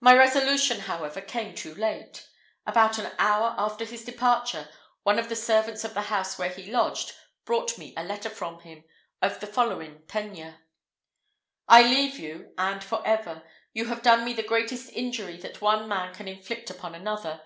My 0.00 0.12
resolution, 0.14 0.80
however, 0.80 1.22
came 1.22 1.54
too 1.54 1.74
late. 1.74 2.28
About 2.66 2.98
an 2.98 3.10
hour 3.18 3.54
after 3.56 3.86
his 3.86 4.04
departure, 4.04 4.68
one 5.02 5.18
of 5.18 5.30
the 5.30 5.34
servants 5.34 5.82
of 5.82 5.94
the 5.94 6.02
house 6.12 6.36
where 6.38 6.50
he 6.50 6.70
lodged, 6.70 7.14
brought 7.46 7.78
me 7.78 7.94
a 7.96 8.04
letter 8.04 8.28
from 8.28 8.58
him, 8.60 8.84
of 9.22 9.40
the 9.40 9.46
following 9.46 10.02
tenure: 10.06 10.58
"I 11.66 11.80
leave 11.84 12.18
you, 12.18 12.52
and 12.58 12.84
for 12.84 13.00
ever. 13.06 13.42
You 13.72 13.86
have 13.86 14.02
done 14.02 14.26
me 14.26 14.34
the 14.34 14.42
greatest 14.42 14.92
injury 14.92 15.38
that 15.38 15.62
one 15.62 15.88
man 15.88 16.12
can 16.12 16.28
inflict 16.28 16.68
upon 16.68 16.94
another. 16.94 17.40